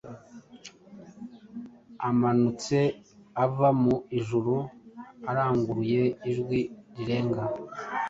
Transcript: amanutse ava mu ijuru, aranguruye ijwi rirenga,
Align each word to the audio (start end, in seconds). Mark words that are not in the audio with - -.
amanutse 2.09 2.77
ava 3.43 3.67
mu 3.81 3.95
ijuru, 4.19 4.55
aranguruye 5.29 6.03
ijwi 6.29 6.59
rirenga, 6.95 7.43